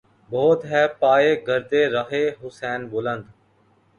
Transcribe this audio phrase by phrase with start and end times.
[0.31, 3.23] بہت ہے پایۂ گردِ رہِ حسین بلند